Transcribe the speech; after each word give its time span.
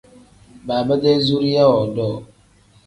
Baaba-dee 0.67 1.17
zuriya 1.25 1.63
woodoo. 1.71 2.15